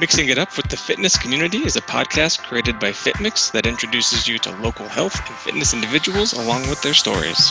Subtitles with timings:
[0.00, 4.26] Mixing It Up with the Fitness Community is a podcast created by FitMix that introduces
[4.26, 7.50] you to local health and fitness individuals along with their stories.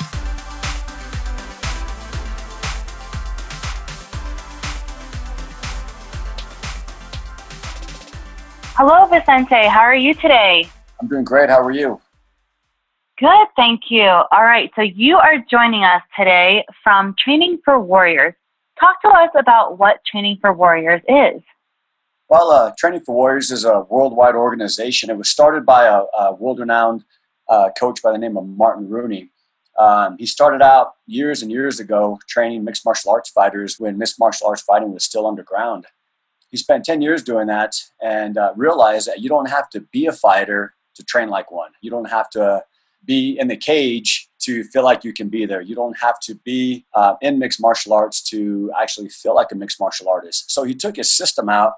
[8.74, 9.68] Hello, Vicente.
[9.68, 10.68] How are you today?
[11.00, 11.52] I'm doing great.
[11.52, 12.02] How are you?
[13.20, 14.08] Good, thank you.
[14.08, 18.34] All right, so you are joining us today from Training for Warriors.
[18.80, 21.44] Talk to us about what Training for Warriors is.
[22.30, 25.10] Well, uh, Training for Warriors is a worldwide organization.
[25.10, 27.04] It was started by a, a world renowned
[27.48, 29.32] uh, coach by the name of Martin Rooney.
[29.80, 34.20] Um, he started out years and years ago training mixed martial arts fighters when mixed
[34.20, 35.88] martial arts fighting was still underground.
[36.52, 40.06] He spent 10 years doing that and uh, realized that you don't have to be
[40.06, 41.72] a fighter to train like one.
[41.82, 42.64] You don't have to
[43.04, 45.62] be in the cage to feel like you can be there.
[45.62, 49.56] You don't have to be uh, in mixed martial arts to actually feel like a
[49.56, 50.52] mixed martial artist.
[50.52, 51.74] So he took his system out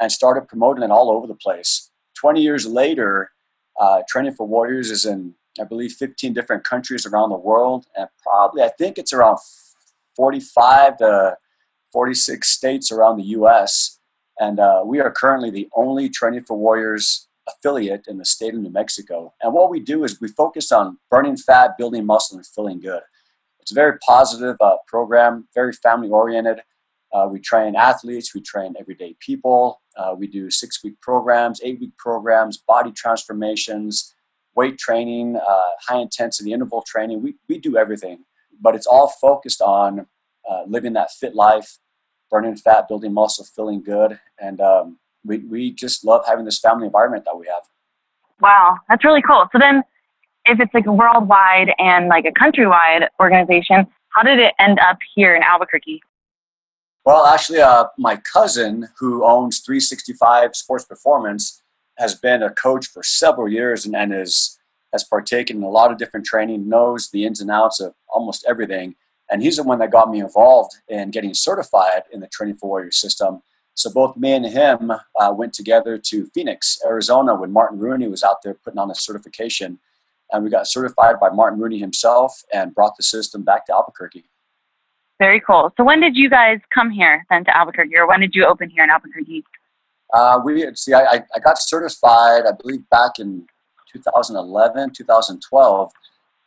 [0.00, 1.90] and started promoting it all over the place.
[2.18, 3.30] 20 years later,
[3.78, 8.08] uh, Training for Warriors is in, I believe, 15 different countries around the world, and
[8.22, 9.38] probably, I think it's around
[10.16, 11.36] 45 to
[11.92, 13.98] 46 states around the US.
[14.38, 18.60] And uh, we are currently the only Training for Warriors affiliate in the state of
[18.60, 19.32] New Mexico.
[19.42, 23.02] And what we do is we focus on burning fat, building muscle, and feeling good.
[23.60, 26.60] It's a very positive uh, program, very family oriented.
[27.12, 29.80] Uh, we train athletes, we train everyday people.
[29.96, 34.14] Uh, we do six week programs, eight week programs, body transformations,
[34.54, 37.22] weight training, uh, high intensity interval training.
[37.22, 38.24] We, we do everything,
[38.60, 40.06] but it's all focused on
[40.48, 41.78] uh, living that fit life,
[42.30, 44.18] burning fat, building muscle, feeling good.
[44.40, 47.62] And um, we, we just love having this family environment that we have.
[48.40, 49.46] Wow, that's really cool.
[49.52, 49.82] So then,
[50.44, 54.98] if it's like a worldwide and like a countrywide organization, how did it end up
[55.14, 56.00] here in Albuquerque?
[57.06, 61.62] Well, actually, uh, my cousin who owns 365 Sports Performance
[61.98, 64.58] has been a coach for several years and, and is,
[64.92, 68.44] has partaken in a lot of different training, knows the ins and outs of almost
[68.48, 68.96] everything.
[69.30, 72.70] And he's the one that got me involved in getting certified in the Training for
[72.70, 73.40] Warrior system.
[73.74, 78.24] So both me and him uh, went together to Phoenix, Arizona, when Martin Rooney was
[78.24, 79.78] out there putting on a certification.
[80.32, 84.24] And we got certified by Martin Rooney himself and brought the system back to Albuquerque.
[85.18, 85.72] Very cool.
[85.76, 88.68] So when did you guys come here then to Albuquerque, or when did you open
[88.68, 89.44] here in Albuquerque?
[90.12, 90.92] Uh, we see.
[90.94, 93.46] I, I got certified, I believe, back in
[93.92, 95.92] 2011, 2012,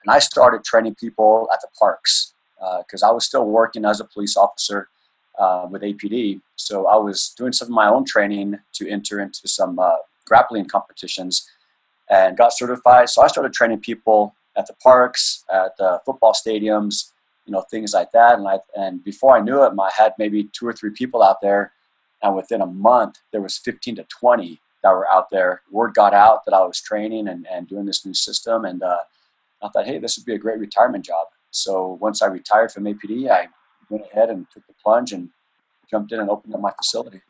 [0.03, 2.33] and I started training people at the parks
[2.79, 4.89] because uh, I was still working as a police officer
[5.37, 6.41] uh, with APD.
[6.55, 10.65] So I was doing some of my own training to enter into some uh, grappling
[10.65, 11.49] competitions
[12.09, 13.09] and got certified.
[13.09, 17.11] So I started training people at the parks, at the football stadiums,
[17.49, 18.37] you know things like that.
[18.37, 21.41] And i and before i knew it i had maybe two or three people out
[21.41, 21.73] there
[22.21, 25.61] and within a month there was 15 to 20 that were out there.
[25.71, 28.99] Word got out that i was training and, and doing this new system and uh,
[29.63, 31.27] i thought hey this would be a great retirement job.
[31.49, 33.47] So once i retired from apd i
[33.89, 35.29] went ahead and took the plunge and
[35.89, 37.21] jumped in and opened up my facility.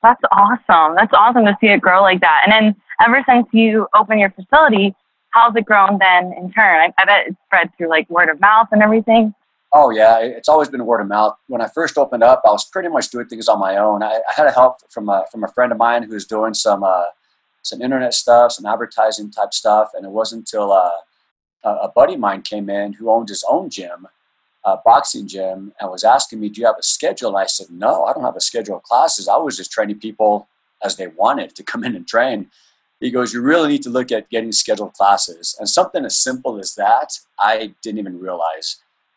[0.00, 0.94] That's awesome.
[0.94, 2.42] That's awesome to see it grow like that.
[2.44, 4.94] And then ever since you opened your facility
[5.32, 6.80] how's it grown then in turn?
[6.80, 9.34] I, I bet it spread through like word of mouth and everything.
[9.74, 11.36] Oh yeah, it's always been word of mouth.
[11.48, 14.02] When I first opened up, I was pretty much doing things on my own.
[14.02, 16.52] I, I had a help from a from a friend of mine who was doing
[16.52, 17.06] some uh,
[17.62, 20.90] some internet stuff, some advertising type stuff, and it wasn't until uh,
[21.64, 24.08] a buddy of mine came in who owned his own gym,
[24.62, 27.70] a boxing gym, and was asking me, "Do you have a schedule?" And I said,
[27.70, 29.26] "No, I don't have a schedule of classes.
[29.26, 30.48] I was just training people
[30.84, 32.50] as they wanted to come in and train."
[33.02, 35.56] He goes, You really need to look at getting scheduled classes.
[35.58, 38.76] And something as simple as that, I didn't even realize.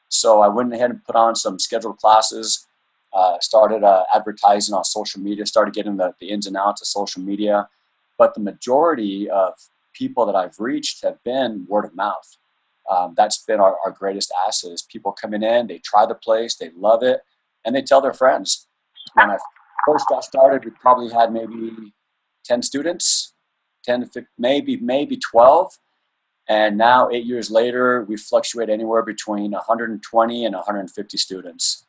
[0.10, 2.66] So I went ahead and put on some scheduled classes,
[3.14, 6.88] uh, started uh, advertising on social media, started getting the, the ins and outs of
[6.88, 7.70] social media.
[8.18, 9.54] But the majority of
[9.94, 12.38] people that I've reached have been word of mouth.
[12.90, 16.56] Um, that's been our, our greatest asset is people coming in, they try the place,
[16.56, 17.22] they love it,
[17.64, 18.68] and they tell their friends.
[19.14, 19.38] When I
[19.88, 21.94] first got started, we probably had maybe
[22.46, 23.34] 10 students
[23.86, 25.78] 10 to 15, maybe maybe 12
[26.48, 31.86] and now eight years later we fluctuate anywhere between 120 and 150 students.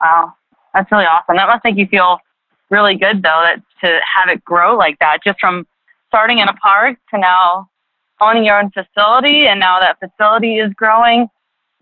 [0.00, 0.34] Wow.
[0.74, 1.36] That's really awesome.
[1.36, 2.18] That must make you feel
[2.70, 5.66] really good though that to have it grow like that just from
[6.08, 7.68] starting in a park to now
[8.20, 11.28] owning your own facility and now that facility is growing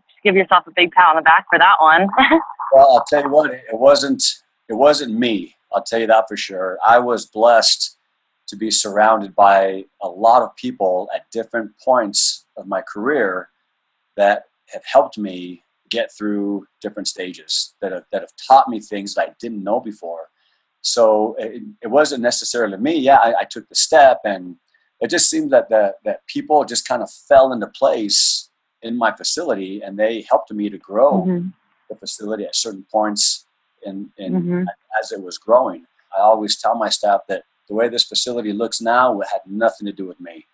[0.08, 2.08] just give yourself a big pat on the back for that one.
[2.72, 4.22] Well i'll tell you what it wasn't
[4.68, 5.54] it wasn't me.
[5.72, 6.78] I'll tell you that for sure.
[6.84, 7.96] I was blessed
[8.46, 13.48] to be surrounded by a lot of people at different points of my career
[14.16, 19.14] that have helped me get through different stages that have, that have taught me things
[19.14, 20.28] that I didn't know before.
[20.82, 22.98] So it, it wasn't necessarily me.
[22.98, 24.56] Yeah, I, I, took the step, and
[25.00, 28.50] it just seemed that the, that people just kind of fell into place
[28.82, 31.48] in my facility, and they helped me to grow mm-hmm.
[31.88, 33.46] the facility at certain points
[33.84, 34.64] in, in mm-hmm.
[35.00, 35.86] as it was growing.
[36.16, 39.92] I always tell my staff that the way this facility looks now had nothing to
[39.92, 40.46] do with me.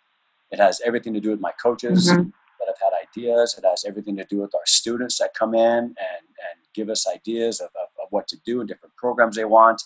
[0.50, 2.22] It has everything to do with my coaches mm-hmm.
[2.22, 3.56] that have had ideas.
[3.56, 7.06] It has everything to do with our students that come in and, and give us
[7.08, 9.82] ideas of, of, of what to do and different programs they want.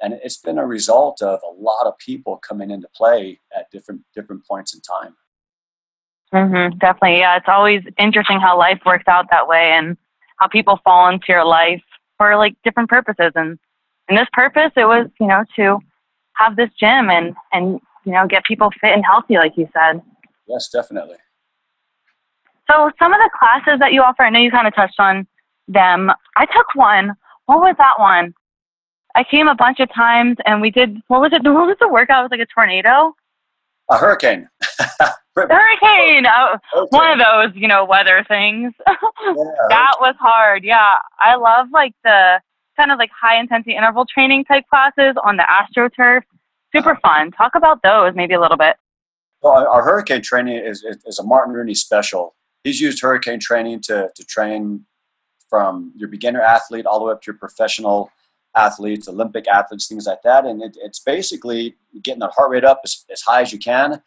[0.00, 4.02] And it's been a result of a lot of people coming into play at different
[4.14, 5.16] different points in time.
[6.32, 7.36] Mm-hmm, definitely, yeah.
[7.36, 9.96] It's always interesting how life works out that way, and
[10.38, 11.82] how people fall into your life
[12.18, 13.32] for like different purposes.
[13.36, 13.56] And
[14.08, 15.78] in this purpose, it was you know to
[16.34, 20.02] have this gym and and you know get people fit and healthy, like you said.
[20.46, 21.16] Yes, definitely.
[22.70, 25.26] So some of the classes that you offer, I know you kind of touched on
[25.68, 26.10] them.
[26.36, 27.12] I took one.
[27.46, 28.34] What was that one?
[29.14, 30.98] I came a bunch of times and we did.
[31.08, 31.42] What was it?
[31.44, 32.20] What was the workout?
[32.20, 33.14] It was like a tornado.
[33.90, 34.48] A hurricane.
[35.36, 36.26] hurricane.
[36.26, 36.58] Oh,
[36.88, 38.72] one of those, you know, weather things.
[38.86, 38.94] yeah,
[39.68, 40.64] that was hard.
[40.64, 42.40] Yeah, I love like the
[42.76, 46.22] kind of like high intensity interval training type classes on the AstroTurf.
[46.74, 47.00] Super uh-huh.
[47.02, 47.30] fun.
[47.32, 48.76] Talk about those maybe a little bit.
[49.42, 52.34] Well, our hurricane training is, is a Martin Rooney special.
[52.62, 54.86] He's used hurricane training to, to train
[55.50, 58.10] from your beginner athlete all the way up to your professional
[58.56, 60.44] athletes, Olympic athletes, things like that.
[60.46, 64.02] And it, it's basically getting that heart rate up as, as high as you can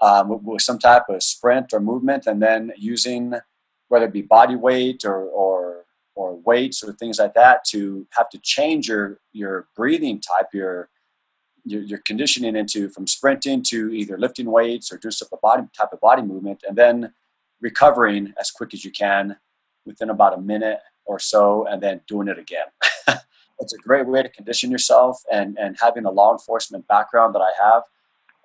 [0.00, 3.34] um, with, with, some type of sprint or movement, and then using
[3.88, 8.28] whether it be body weight or, or, or weights or things like that to have
[8.30, 10.88] to change your, your breathing type, your,
[11.64, 15.92] your, your conditioning into from sprinting to either lifting weights or doing some body type
[15.92, 17.12] of body movement, and then
[17.60, 19.36] recovering as quick as you can
[19.86, 22.66] within about a minute or so, and then doing it again.
[23.58, 27.40] it's a great way to condition yourself and, and having a law enforcement background that
[27.40, 27.82] I have,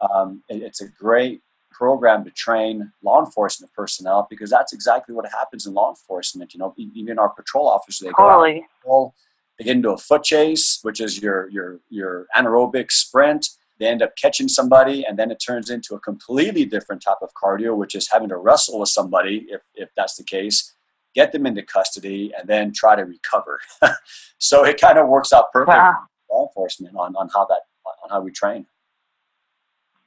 [0.10, 1.42] um, it, it's a great
[1.78, 6.54] program to train law enforcement personnel because that's exactly what happens in law enforcement.
[6.54, 8.66] You know, even our patrol officers, they go totally.
[8.90, 9.14] out,
[9.60, 13.48] they get into a foot chase, which is your, your, your anaerobic sprint.
[13.80, 17.30] They end up catching somebody, and then it turns into a completely different type of
[17.36, 20.74] cardio, which is having to wrestle with somebody, if, if that's the case
[21.18, 23.60] get them into custody, and then try to recover.
[24.38, 25.96] so it kind of works out perfect wow.
[26.30, 27.62] law enforcement on, on how that
[28.04, 28.68] on how we train.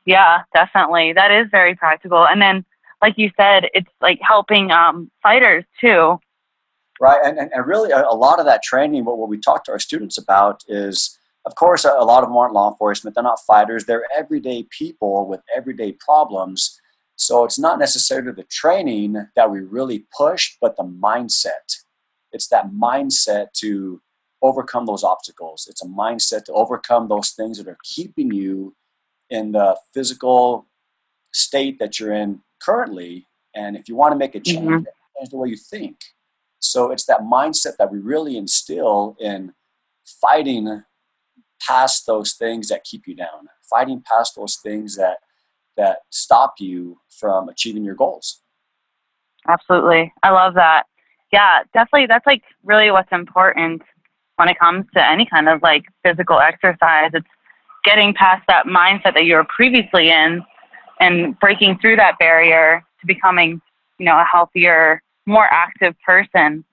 [0.06, 1.12] Yeah, definitely.
[1.12, 2.26] That is very practical.
[2.26, 2.64] And then,
[3.02, 6.18] like you said, it's like helping um, fighters too.
[7.00, 9.64] Right, and, and, and really a, a, lot of that training, what, what we talk
[9.64, 13.14] to our students about is, of course, a, a lot of them aren't law enforcement.
[13.14, 13.86] They're not fighters.
[13.86, 16.78] They're everyday people with everyday problems
[17.20, 21.76] so it's not necessarily the training that we really push, but the mindset.
[22.32, 24.00] It's that mindset to
[24.40, 25.68] overcome those obstacles.
[25.68, 28.74] It's a mindset to overcome those things that are keeping you
[29.30, 30.66] in the physical
[31.32, 33.26] state that you're in currently.
[33.54, 34.84] And if you want to make a change, mm-hmm.
[35.18, 35.96] change the way you think.
[36.58, 39.54] So it's that mindset that we really instill in
[40.04, 40.82] fighting
[41.66, 45.18] past those things that keep you down, fighting past those things that
[45.76, 48.42] that stop you from achieving your goals.
[49.48, 50.12] Absolutely.
[50.22, 50.84] I love that.
[51.32, 52.06] Yeah, definitely.
[52.06, 53.82] That's like really what's important
[54.36, 57.10] when it comes to any kind of like physical exercise.
[57.14, 57.26] It's
[57.84, 60.42] getting past that mindset that you were previously in
[61.00, 63.60] and breaking through that barrier to becoming,
[63.98, 66.64] you know, a healthier, more active person.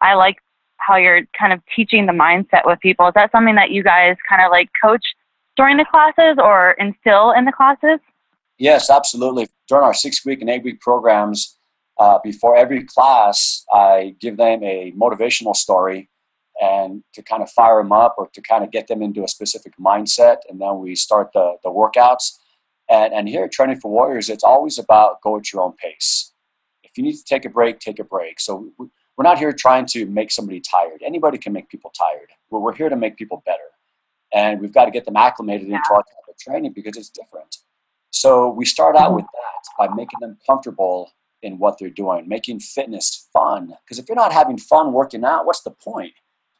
[0.00, 0.36] I like
[0.78, 3.06] how you're kind of teaching the mindset with people.
[3.08, 5.04] Is that something that you guys kind of like coach
[5.56, 8.00] during the classes or instill in the classes?
[8.58, 9.48] Yes, absolutely.
[9.68, 11.56] During our six week and eight week programs,
[11.98, 16.08] uh, before every class, I give them a motivational story
[16.62, 19.28] and to kind of fire them up or to kind of get them into a
[19.28, 20.36] specific mindset.
[20.48, 22.38] And then we start the, the workouts.
[22.88, 26.32] And, and here at Training for Warriors, it's always about go at your own pace.
[26.84, 28.38] If you need to take a break, take a break.
[28.38, 31.02] So we're not here trying to make somebody tired.
[31.04, 32.28] Anybody can make people tired.
[32.50, 33.58] we're here to make people better.
[34.32, 37.56] And we've got to get them acclimated into our type of training because it's different.
[38.10, 39.16] So we start out mm-hmm.
[39.16, 41.10] with that by making them comfortable
[41.42, 43.74] in what they're doing, making fitness fun.
[43.84, 46.12] Because if you're not having fun working out, what's the point?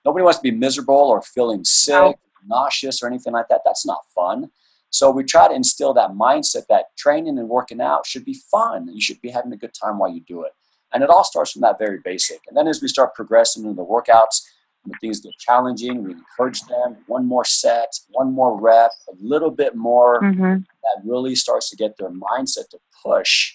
[0.04, 2.16] Nobody wants to be miserable or feeling sick,
[2.46, 3.62] nauseous, or anything like that.
[3.64, 4.50] That's not fun.
[4.90, 8.88] So we try to instill that mindset that training and working out should be fun.
[8.92, 10.52] You should be having a good time while you do it.
[10.92, 12.40] And it all starts from that very basic.
[12.46, 14.42] And then as we start progressing in the workouts,
[14.82, 19.50] when things get challenging, we encourage them one more set, one more rep, a little
[19.50, 20.20] bit more.
[20.20, 20.42] Mm-hmm.
[20.42, 23.54] That really starts to get their mindset to push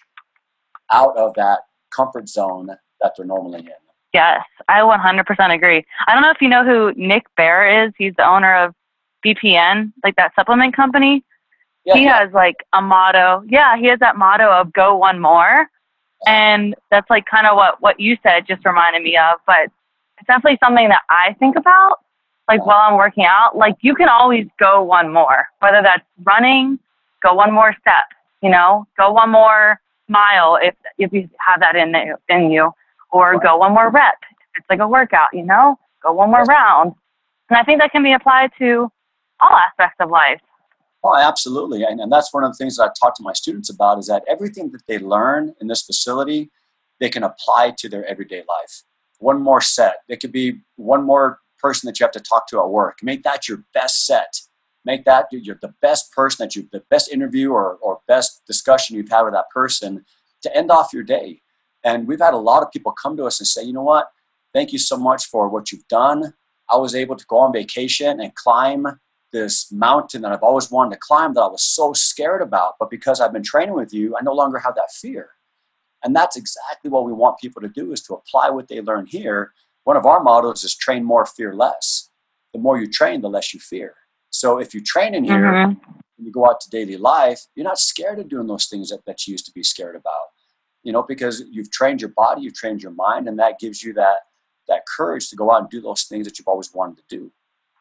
[0.91, 1.59] out of that
[1.91, 2.67] comfort zone
[3.01, 3.86] that they're normally in.
[4.17, 5.85] Yes, I 100% agree.
[6.07, 7.93] I don't know if you know who Nick Bare is.
[7.99, 8.73] He's the owner of
[9.23, 11.23] BPN, like that supplement company.
[11.85, 12.19] Yeah, he yeah.
[12.21, 13.43] has like a motto.
[13.47, 15.67] Yeah, he has that motto of "Go one more,"
[16.25, 19.39] and that's like kind of what what you said just reminded me of.
[19.45, 19.69] But
[20.17, 21.97] it's definitely something that I think about,
[22.47, 23.55] like while I'm working out.
[23.55, 26.79] Like you can always go one more, whether that's running,
[27.21, 28.05] go one more step,
[28.41, 31.93] you know, go one more mile if if you have that in
[32.29, 32.73] in you,
[33.11, 36.43] or go one more rep if it's like a workout, you know, go one more
[36.43, 36.93] round.
[37.49, 38.91] And I think that can be applied to
[39.39, 40.41] all aspects of life.
[41.03, 41.83] Oh, absolutely.
[41.83, 44.07] And, and that's one of the things that I talk to my students about is
[44.07, 46.49] that everything that they learn in this facility,
[46.99, 48.83] they can apply to their everyday life.
[49.19, 49.97] One more set.
[50.09, 52.99] It could be one more person that you have to talk to at work.
[53.01, 54.41] Make that your best set.
[54.85, 58.95] Make that you're the best person that you, the best interview or, or best discussion
[58.95, 60.05] you've had with that person
[60.43, 61.41] to end off your day.
[61.87, 64.09] And we've had a lot of people come to us and say, you know what?
[64.53, 66.33] Thank you so much for what you've done.
[66.69, 68.99] I was able to go on vacation and climb
[69.31, 72.73] this mountain that I've always wanted to climb that I was so scared about.
[72.77, 75.29] But because I've been training with you, I no longer have that fear.
[76.03, 79.05] And that's exactly what we want people to do is to apply what they learn
[79.05, 79.53] here.
[79.85, 82.09] One of our mottos is train more, fear less.
[82.53, 83.95] The more you train, the less you fear.
[84.29, 85.79] So if you train in here Mhm.
[86.17, 89.05] and you go out to daily life, you're not scared of doing those things that,
[89.05, 90.27] that you used to be scared about.
[90.87, 93.91] You know, because you've trained your body, you've trained your mind, and that gives you
[93.95, 94.19] that
[94.69, 97.29] that courage to go out and do those things that you've always wanted to do.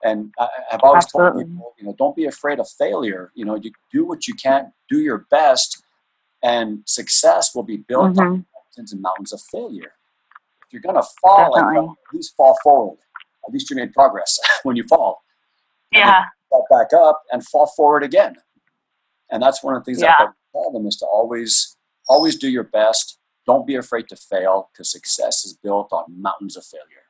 [0.02, 1.44] And I, I've always Absolutely.
[1.44, 3.30] told people, you know, don't be afraid of failure.
[3.36, 5.84] You know, you do what you can, do your best,
[6.42, 8.18] and success will be built Mhm.
[8.18, 9.92] on mountains and mountains of failure.
[10.66, 12.98] If you're gonna fall, like, at least fall forward.
[13.46, 15.22] At least you made progress when you fall.
[15.92, 16.24] Yeah.
[16.50, 18.34] fall back up and fall forward again.
[19.30, 20.16] And that's one of the things Yeah.
[20.18, 21.75] I tell them is to always,
[22.08, 23.18] always do your best.
[23.46, 27.04] Don't be afraid to fail because success is built on mountains of failure.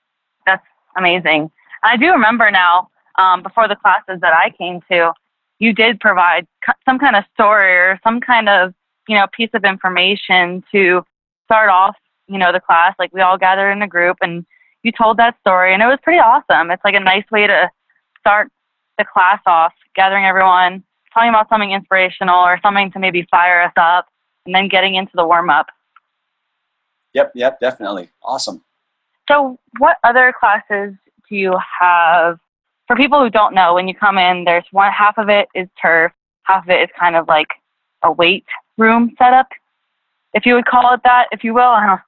[0.46, 0.64] That's
[0.96, 1.50] amazing.
[1.82, 5.12] I do remember now, um, before the classes that I came to,
[5.58, 6.46] you did provide
[6.84, 8.74] some kind of story or some kind of,
[9.08, 11.02] you know, piece of information to
[11.44, 11.96] start off,
[12.28, 12.94] you know, the class.
[12.98, 14.44] Like we all gathered in a group and
[14.82, 16.70] you told that story and it was pretty awesome.
[16.70, 17.70] It's like a nice way to
[18.18, 18.50] start
[18.98, 20.82] the class off, gathering everyone,
[21.14, 24.06] talking about something inspirational or something to maybe fire us up
[24.46, 25.66] and then getting into the warm up.
[27.14, 28.10] Yep, yep, definitely.
[28.22, 28.62] Awesome.
[29.28, 30.94] So, what other classes
[31.28, 32.38] do you have
[32.86, 33.74] for people who don't know?
[33.74, 36.12] When you come in, there's one half of it is turf,
[36.44, 37.48] half of it is kind of like
[38.02, 38.44] a weight
[38.78, 39.48] room setup,
[40.34, 41.62] if you would call it that, if you will.
[41.62, 42.02] I don't know.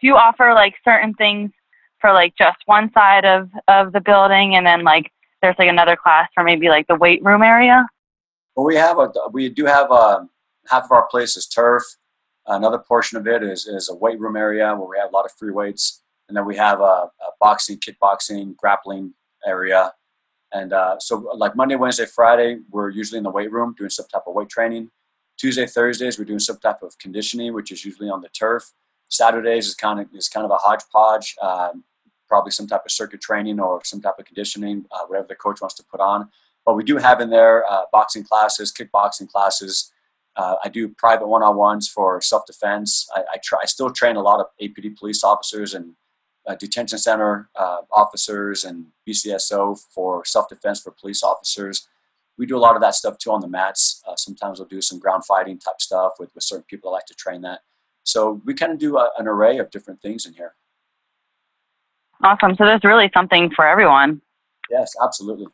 [0.00, 1.50] Do you offer like certain things
[2.00, 5.10] for like just one side of of the building, and then like
[5.42, 7.86] there's like another class for maybe like the weight room area?
[8.56, 10.28] Well, we have a, we do have a,
[10.68, 11.82] half of our place is turf.
[12.46, 15.26] Another portion of it is, is a weight room area where we have a lot
[15.26, 16.02] of free weights.
[16.28, 19.14] And then we have a, a boxing, kickboxing, grappling
[19.46, 19.92] area.
[20.52, 24.06] And uh, so, like Monday, Wednesday, Friday, we're usually in the weight room doing some
[24.12, 24.90] type of weight training.
[25.36, 28.72] Tuesday, Thursdays, we're doing some type of conditioning, which is usually on the turf.
[29.08, 31.84] Saturdays is kind of is kind of a hodgepodge, um,
[32.28, 35.60] probably some type of circuit training or some type of conditioning, uh, whatever the coach
[35.60, 36.28] wants to put on.
[36.64, 39.92] But we do have in there uh, boxing classes, kickboxing classes.
[40.38, 43.08] Uh, I do private one-on-ones for self-defense.
[43.14, 43.58] I, I try.
[43.62, 45.94] I still train a lot of APD police officers and
[46.46, 51.88] uh, detention center uh, officers and BCSO for self-defense for police officers.
[52.38, 54.00] We do a lot of that stuff too on the mats.
[54.06, 57.06] Uh, sometimes we'll do some ground fighting type stuff with, with certain people that like
[57.06, 57.60] to train that.
[58.04, 60.54] So we kind of do a, an array of different things in here.
[62.22, 62.54] Awesome.
[62.56, 64.22] So there's really something for everyone.
[64.70, 65.46] Yes, absolutely.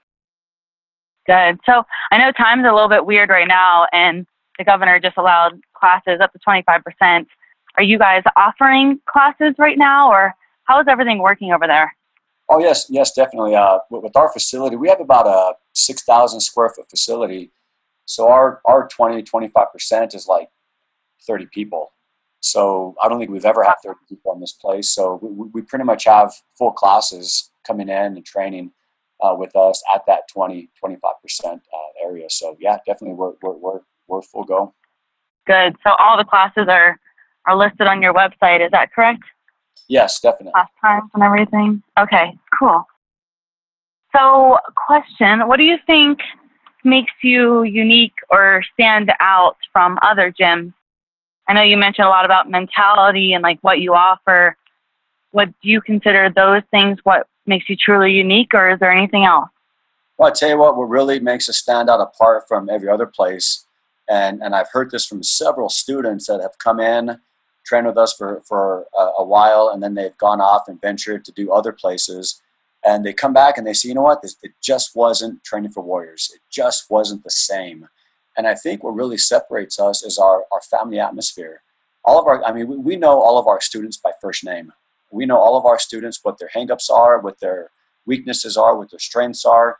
[1.26, 1.58] Good.
[1.64, 4.26] So I know time's a little bit weird right now, and
[4.58, 7.26] the governor just allowed classes up to 25%.
[7.76, 10.34] Are you guys offering classes right now, or
[10.64, 11.94] how is everything working over there?
[12.48, 13.54] Oh yes, yes, definitely.
[13.54, 17.50] Uh, with, our facility, we have about a six thousand square foot facility.
[18.04, 20.50] So our our 20, 25 percent is like
[21.26, 21.92] thirty people.
[22.40, 24.90] So I don't think we've ever had thirty people in this place.
[24.90, 28.72] So we, we pretty much have full classes coming in and training
[29.22, 32.26] uh, with us at that 20, 25 percent uh, area.
[32.28, 34.74] So yeah, definitely we're we're we're, we're full go.
[35.46, 35.76] Good.
[35.84, 36.98] So all the classes are
[37.46, 38.64] are listed on your website.
[38.64, 39.22] Is that correct?
[39.88, 40.52] Yes, definitely.
[40.52, 41.82] Class times and everything.
[41.98, 42.36] Okay.
[42.58, 42.86] Cool.
[44.14, 44.56] So,
[44.86, 46.20] question: What do you think
[46.84, 50.72] makes you unique or stand out from other gyms?
[51.48, 54.56] I know you mentioned a lot about mentality and like what you offer.
[55.32, 56.98] What do you consider those things?
[57.02, 59.50] What makes you truly unique, or is there anything else?
[60.16, 63.06] Well, I tell you what, what really makes us stand out apart from every other
[63.06, 63.66] place,
[64.08, 67.20] and, and I've heard this from several students that have come in,
[67.64, 71.24] trained with us for, for a, a while, and then they've gone off and ventured
[71.24, 72.40] to do other places.
[72.84, 75.70] and they come back and they say, you know what, this, it just wasn't training
[75.70, 76.30] for warriors.
[76.34, 77.88] It just wasn't the same.
[78.36, 81.62] And I think what really separates us is our, our family atmosphere.
[82.04, 84.72] All of our, I mean, we, we know all of our students by first name.
[85.10, 87.70] We know all of our students, what their hangups are, what their
[88.04, 89.78] weaknesses are, what their strengths are.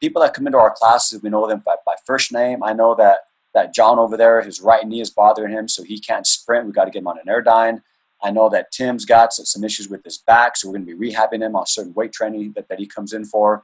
[0.00, 2.62] People that come into our classes, we know them by, by first name.
[2.62, 3.18] I know that
[3.54, 6.66] that John over there, his right knee is bothering him, so he can't sprint.
[6.66, 7.82] We got to get him on an Airdyne.
[8.22, 11.12] I know that Tim's got some issues with his back, so we're going to be
[11.12, 13.62] rehabbing him on certain weight training that, that he comes in for.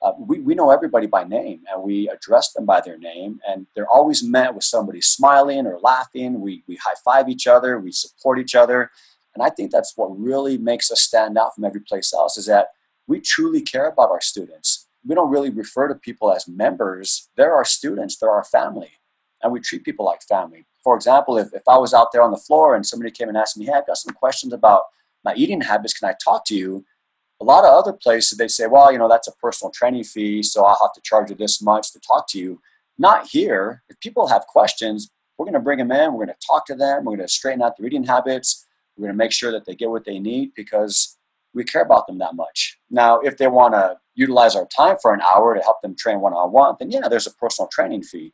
[0.00, 3.66] Uh, we, we know everybody by name and we address them by their name, and
[3.74, 6.40] they're always met with somebody smiling or laughing.
[6.40, 8.90] We, we high five each other, we support each other.
[9.34, 12.46] And I think that's what really makes us stand out from every place else is
[12.46, 12.68] that
[13.06, 14.88] we truly care about our students.
[15.06, 18.98] We don't really refer to people as members, they're our students, they're our family
[19.42, 20.66] and we treat people like family.
[20.82, 23.36] For example, if, if I was out there on the floor and somebody came and
[23.36, 24.84] asked me, hey, I've got some questions about
[25.24, 26.84] my eating habits, can I talk to you?
[27.40, 30.42] A lot of other places, they say, well, you know, that's a personal training fee,
[30.42, 32.60] so I'll have to charge you this much to talk to you.
[32.98, 33.82] Not here.
[33.88, 36.74] If people have questions, we're going to bring them in, we're going to talk to
[36.74, 39.66] them, we're going to straighten out their eating habits, we're going to make sure that
[39.66, 41.18] they get what they need because
[41.54, 42.78] we care about them that much.
[42.90, 46.20] Now, if they want to utilize our time for an hour to help them train
[46.20, 48.32] one on one, then yeah, there's a personal training fee.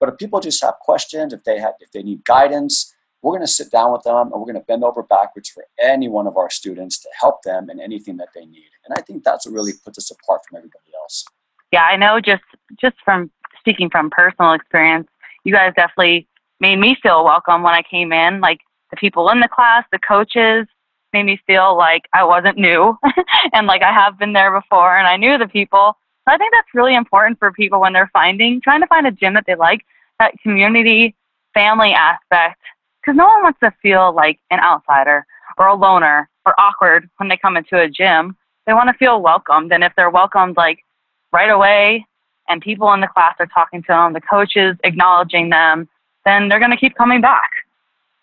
[0.00, 3.46] But if people just have questions, if they have, if they need guidance, we're going
[3.46, 6.26] to sit down with them and we're going to bend over backwards for any one
[6.26, 8.70] of our students to help them in anything that they need.
[8.86, 11.24] And I think that's what really puts us apart from everybody else.
[11.70, 12.20] Yeah, I know.
[12.20, 12.42] Just
[12.80, 15.08] just from speaking from personal experience,
[15.44, 16.26] you guys definitely
[16.58, 18.40] made me feel welcome when I came in.
[18.40, 20.66] Like the people in the class, the coaches
[21.12, 22.96] made me feel like I wasn't new
[23.52, 25.96] and like I have been there before and I knew the people.
[26.26, 29.10] So I think that's really important for people when they're finding, trying to find a
[29.10, 29.84] gym that they like,
[30.18, 31.14] that community,
[31.54, 32.60] family aspect.
[33.00, 35.24] Because no one wants to feel like an outsider
[35.56, 38.36] or a loner or awkward when they come into a gym.
[38.66, 39.72] They want to feel welcomed.
[39.72, 40.84] And if they're welcomed like
[41.32, 42.06] right away
[42.48, 45.88] and people in the class are talking to them, the coaches acknowledging them,
[46.26, 47.50] then they're going to keep coming back.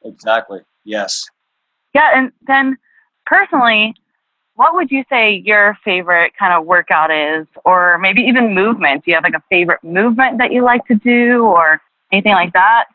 [0.05, 0.59] Exactly.
[0.83, 1.25] Yes.
[1.95, 2.11] Yeah.
[2.13, 2.77] And then
[3.25, 3.95] personally,
[4.57, 9.05] what would you say your favorite kind of workout is, or maybe even movement?
[9.05, 11.79] Do you have like a favorite movement that you like to do, or
[12.11, 12.85] anything like that?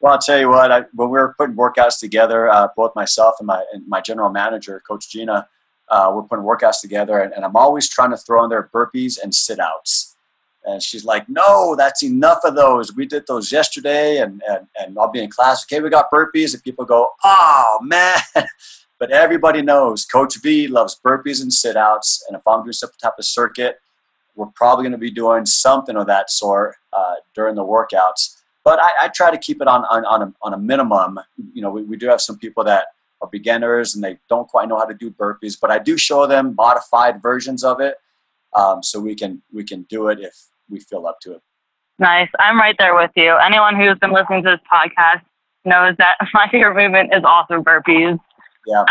[0.00, 0.70] Well, I'll tell you what.
[0.70, 4.28] I, when we were putting workouts together, uh, both myself and my and my general
[4.28, 5.48] manager, Coach Gina,
[5.88, 9.18] uh, we're putting workouts together, and, and I'm always trying to throw in there burpees
[9.22, 10.16] and sit outs.
[10.66, 12.94] And she's like, "No, that's enough of those.
[12.94, 15.64] We did those yesterday, and and, and I'll be in class.
[15.64, 18.16] Okay, we got burpees." And people go, "Oh man."
[19.00, 22.22] But everybody knows Coach V loves burpees and sit outs.
[22.28, 23.80] And if I'm doing some type of circuit,
[24.36, 28.36] we're probably going to be doing something of that sort uh, during the workouts.
[28.62, 31.18] But I, I, try to keep it on, on, on, a, on a minimum.
[31.54, 32.88] You know, we, we do have some people that
[33.22, 36.26] are beginners and they don't quite know how to do burpees, but I do show
[36.26, 37.96] them modified versions of it
[38.52, 40.34] um, so we can we can do it if
[40.68, 41.42] we feel up to it.
[41.98, 42.28] Nice.
[42.38, 43.36] I'm right there with you.
[43.36, 45.22] Anyone who's been listening to this podcast
[45.64, 48.18] knows that my favorite movement is also burpees.
[48.66, 48.84] Yeah.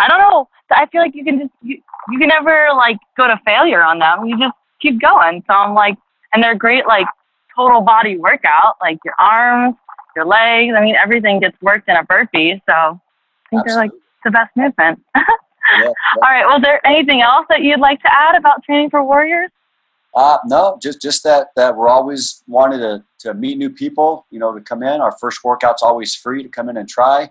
[0.00, 0.48] I don't know.
[0.70, 3.98] I feel like you can just you, you can never like go to failure on
[3.98, 4.26] them.
[4.26, 5.42] You just keep going.
[5.46, 5.96] So I'm like,
[6.32, 7.06] and they're great like
[7.54, 9.76] total body workout, like your arms,
[10.16, 10.74] your legs.
[10.76, 12.60] I mean, everything gets worked in a burpee.
[12.66, 12.98] So I
[13.50, 13.66] think Absolutely.
[13.66, 13.90] they're like
[14.24, 15.00] the best movement.
[15.14, 15.86] yeah.
[15.86, 16.44] All right.
[16.46, 19.50] Was there anything else that you'd like to add about training for warriors?
[20.14, 24.26] Uh, no, just just that that we're always wanting to to meet new people.
[24.30, 25.00] You know, to come in.
[25.00, 27.30] Our first workout's always free to come in and try.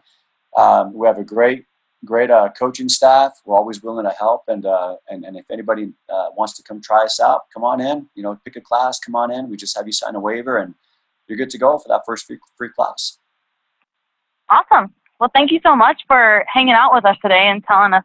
[0.57, 1.65] Um, we have a great
[2.05, 3.41] great uh, coaching staff.
[3.45, 6.81] We're always willing to help, and uh, and and if anybody uh, wants to come
[6.81, 8.09] try us out, come on in.
[8.15, 9.49] You know, pick a class, come on in.
[9.49, 10.75] We just have you sign a waiver, and
[11.27, 13.17] you're good to go for that first free, free class.
[14.49, 14.93] Awesome.
[15.19, 18.03] Well, thank you so much for hanging out with us today and telling us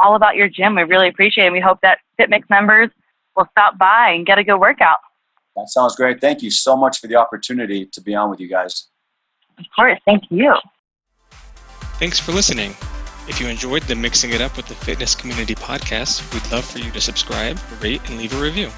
[0.00, 0.76] all about your gym.
[0.76, 1.52] We really appreciate it.
[1.52, 2.90] We hope that FitMix members
[3.36, 4.98] will stop by and get a good workout.
[5.56, 6.20] That sounds great.
[6.20, 8.86] Thank you so much for the opportunity to be on with you guys.
[9.58, 9.98] Of course.
[10.06, 10.54] Thank you.
[12.00, 12.70] Thanks for listening.
[13.28, 16.78] If you enjoyed the Mixing It Up with the Fitness Community podcast, we'd love for
[16.78, 18.70] you to subscribe, rate, and leave a review.